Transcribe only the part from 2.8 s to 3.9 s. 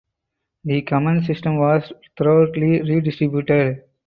redistributed.